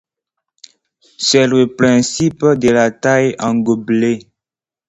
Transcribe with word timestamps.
C'est 1.19 1.45
le 1.45 1.75
principe 1.75 2.43
de 2.43 2.69
la 2.71 2.89
taille 2.89 3.35
en 3.37 3.53
gobelet. 3.53 4.17